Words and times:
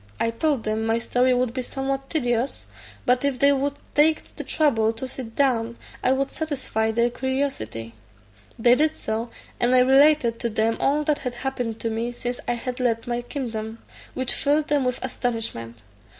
I 0.19 0.31
told 0.31 0.63
them 0.63 0.83
my 0.87 0.97
story 0.97 1.31
would 1.35 1.53
be 1.53 1.61
somewhat 1.61 2.09
tedious, 2.09 2.65
but 3.05 3.23
if 3.23 3.37
they 3.37 3.51
would 3.51 3.75
take 3.93 4.35
the 4.35 4.43
trouble 4.43 4.93
to 4.93 5.07
sit 5.07 5.35
down, 5.35 5.77
1 6.03 6.17
would 6.17 6.31
satisfy 6.31 6.89
their 6.89 7.11
curiosity. 7.11 7.93
They 8.57 8.73
did 8.73 8.95
so, 8.95 9.29
and 9.59 9.75
I 9.75 9.81
related 9.81 10.39
to 10.39 10.49
them 10.49 10.77
all 10.79 11.03
that 11.03 11.19
had 11.19 11.35
happened 11.35 11.79
to 11.81 11.91
me 11.91 12.11
since 12.11 12.39
I 12.47 12.53
had 12.53 12.79
left 12.79 13.05
my 13.05 13.21
kingdom, 13.21 13.77
which 14.15 14.33
filled 14.33 14.69
them 14.69 14.85
with 14.85 14.97
astonishment. 15.05 15.83